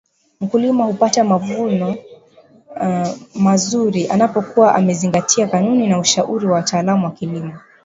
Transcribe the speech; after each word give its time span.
Mkulima 0.41 0.83
hupata 0.85 1.23
mavuono 1.23 1.95
mazuri 3.35 4.07
anapokua 4.07 4.75
amezingatia 4.75 5.47
kanuni 5.47 5.87
na 5.87 5.99
ushauri 5.99 6.45
wa 6.47 6.53
wataalam 6.53 7.03
wa 7.03 7.11
kilimo 7.11 7.53